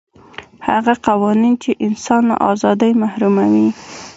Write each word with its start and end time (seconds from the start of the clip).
هغه 0.69 0.93
قوانین 1.07 1.53
چې 1.63 1.71
انسان 1.87 2.21
له 2.29 2.35
ازادۍ 2.51 2.91
محروموي. 3.03 3.67